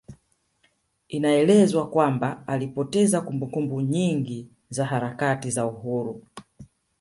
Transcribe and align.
Inaelezwa 1.07 1.89
kwamba 1.89 2.47
alipoteza 2.47 3.21
kumbukumbu 3.21 3.81
nyingi 3.81 4.47
za 4.69 4.85
harakati 4.85 5.51
za 5.51 5.65
Uhuru 5.65 6.23